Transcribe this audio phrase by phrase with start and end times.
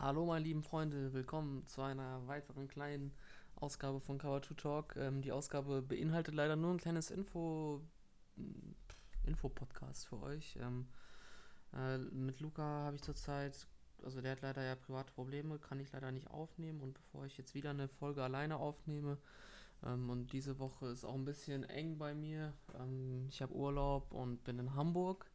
[0.00, 3.12] Hallo meine lieben Freunde, willkommen zu einer weiteren kleinen
[3.56, 4.94] Ausgabe von Cover 2 Talk.
[4.94, 7.80] Ähm, die Ausgabe beinhaltet leider nur ein kleines Info
[9.26, 10.56] Info-Podcast für euch.
[10.62, 10.86] Ähm,
[11.74, 13.66] äh, mit Luca habe ich zurzeit,
[14.04, 17.36] also der hat leider ja private Probleme, kann ich leider nicht aufnehmen und bevor ich
[17.36, 19.18] jetzt wieder eine Folge alleine aufnehme
[19.84, 22.52] ähm, und diese Woche ist auch ein bisschen eng bei mir.
[22.78, 25.28] Ähm, ich habe Urlaub und bin in Hamburg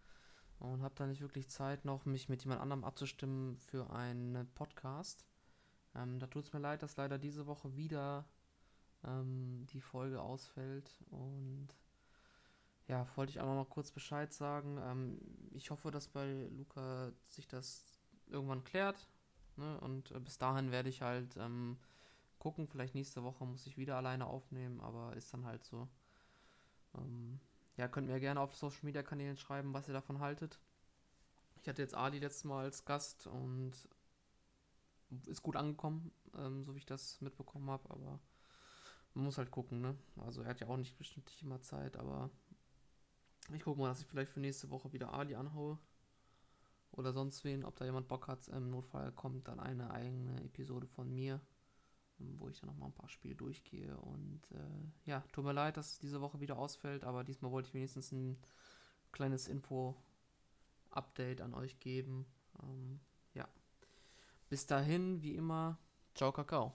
[0.63, 5.25] und habe da nicht wirklich Zeit noch, mich mit jemand anderem abzustimmen für einen Podcast.
[5.93, 8.25] Ähm, da tut es mir leid, dass leider diese Woche wieder
[9.03, 11.67] ähm, die Folge ausfällt und
[12.87, 14.77] ja, wollte ich auch noch kurz Bescheid sagen.
[14.83, 15.19] Ähm,
[15.51, 19.07] ich hoffe, dass bei Luca sich das irgendwann klärt.
[19.57, 19.79] Ne?
[19.81, 21.77] Und äh, bis dahin werde ich halt ähm,
[22.39, 22.67] gucken.
[22.67, 25.87] Vielleicht nächste Woche muss ich wieder alleine aufnehmen, aber ist dann halt so.
[26.95, 27.39] Ähm,
[27.77, 30.59] ja, könnt mir gerne auf Social Media Kanälen schreiben, was ihr davon haltet.
[31.61, 33.73] Ich hatte jetzt Ali letztes Mal als Gast und
[35.27, 38.19] ist gut angekommen, ähm, so wie ich das mitbekommen habe, aber
[39.13, 39.95] man muss halt gucken, ne?
[40.17, 42.29] Also er hat ja auch nicht bestimmt nicht immer Zeit, aber
[43.53, 45.77] ich gucke mal, dass ich vielleicht für nächste Woche wieder Ali anhaue.
[46.91, 48.47] Oder sonst wen, ob da jemand Bock hat.
[48.49, 51.41] Im Notfall kommt dann eine eigene Episode von mir, ähm,
[52.17, 53.95] wo ich dann nochmal ein paar Spiele durchgehe.
[53.97, 57.73] Und äh, ja, tut mir leid, dass diese Woche wieder ausfällt, aber diesmal wollte ich
[57.73, 58.37] wenigstens ein
[59.11, 62.25] kleines Info-Update an euch geben.
[62.61, 62.99] Ähm,
[63.33, 63.47] ja.
[64.49, 65.77] Bis dahin, wie immer,
[66.15, 66.73] ciao, Kakao.